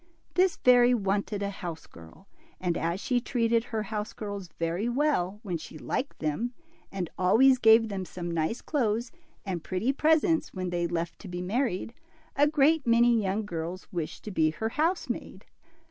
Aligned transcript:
This 0.33 0.55
fairy 0.55 0.95
wanted 0.95 1.43
a 1.43 1.51
house 1.51 1.85
girl, 1.85 2.27
and 2.59 2.75
as 2.75 2.99
she 2.99 3.21
treated 3.21 3.65
her 3.65 3.83
house 3.83 4.13
girls 4.13 4.47
very 4.57 4.89
well 4.89 5.39
when 5.43 5.57
she 5.57 5.77
liked 5.77 6.17
them, 6.17 6.55
and 6.91 7.07
always 7.19 7.59
gave 7.59 7.87
them 7.87 8.03
some 8.05 8.31
nice 8.31 8.61
clothes 8.61 9.11
and 9.45 9.63
pretty 9.63 9.93
presents 9.93 10.55
when 10.55 10.71
they 10.71 10.87
left 10.87 11.29
be 11.29 11.43
married, 11.43 11.93
a 12.35 12.47
great 12.47 12.87
many 12.87 13.21
young 13.21 13.45
girls 13.45 13.87
wished 13.93 14.23
to 14.23 14.31
be 14.31 14.49
her 14.49 14.69
housemaid. 14.69 15.45